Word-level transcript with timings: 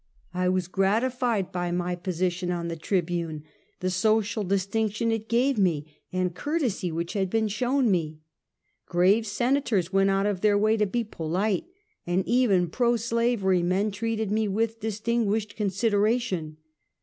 I 0.33 0.49
was 0.49 0.67
gratified 0.67 1.51
by 1.51 1.69
my 1.71 1.93
position 1.95 2.49
on 2.49 2.69
the 2.69 2.75
Tribune— 2.75 3.43
the 3.81 3.91
social 3.91 4.43
distinction 4.43 5.11
it 5.11 5.29
gave 5.29 5.59
me 5.59 5.95
and 6.11 6.33
courtesy 6.33 6.91
which 6.91 7.13
had 7.13 7.29
been 7.29 7.47
shown 7.47 7.91
me. 7.91 8.17
Grave 8.87 9.27
Senators 9.27 9.93
went 9.93 10.09
out 10.09 10.25
of 10.25 10.41
their 10.41 10.57
way 10.57 10.75
to 10.75 10.87
be 10.87 11.03
polite, 11.03 11.65
and 12.07 12.25
even 12.27 12.67
pro 12.71 12.95
slavery 12.95 13.61
men 13.61 13.91
treated 13.91 14.31
me 14.31 14.47
with 14.47 14.79
distinguished 14.79 15.55
consideration. 15.55 16.57